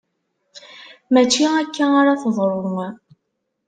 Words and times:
Mačči 1.13 1.45
akka 1.61 1.85
ara 1.99 2.21
teḍru! 2.21 2.79